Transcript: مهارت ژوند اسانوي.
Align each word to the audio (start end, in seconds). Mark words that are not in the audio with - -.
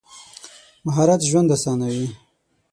مهارت 0.85 1.21
ژوند 1.29 1.49
اسانوي. 1.57 2.07